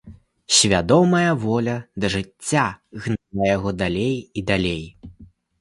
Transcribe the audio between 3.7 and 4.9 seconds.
далей і далей.